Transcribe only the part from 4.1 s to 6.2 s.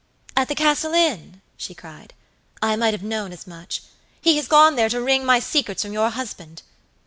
He has gone there to wring my secrets from your